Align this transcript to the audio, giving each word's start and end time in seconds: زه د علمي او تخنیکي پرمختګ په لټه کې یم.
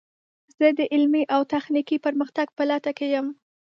زه 0.57 0.67
د 0.79 0.81
علمي 0.93 1.23
او 1.35 1.41
تخنیکي 1.53 1.97
پرمختګ 2.05 2.47
په 2.57 2.63
لټه 2.69 2.91
کې 2.97 3.07
یم. 3.13 3.27